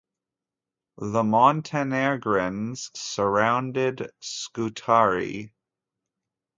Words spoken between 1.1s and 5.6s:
Montenegrins surrounded Scutari.